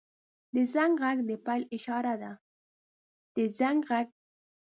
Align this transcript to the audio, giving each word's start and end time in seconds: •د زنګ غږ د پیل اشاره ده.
•د 0.55 0.57
زنګ 0.73 0.93
غږ 1.03 1.17
د 1.29 1.31
پیل 1.45 1.61
اشاره 1.75 2.13
ده. 2.21 2.31